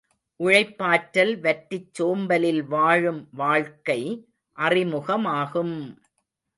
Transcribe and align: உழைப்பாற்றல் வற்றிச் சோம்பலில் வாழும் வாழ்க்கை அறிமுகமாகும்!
உழைப்பாற்றல் 0.39 1.33
வற்றிச் 1.39 1.93
சோம்பலில் 1.93 2.63
வாழும் 2.65 3.29
வாழ்க்கை 3.33 4.01
அறிமுகமாகும்! 4.57 5.77